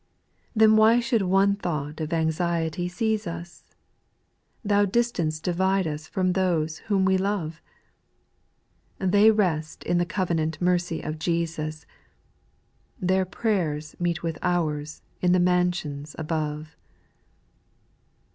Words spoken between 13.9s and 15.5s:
meet with ours in the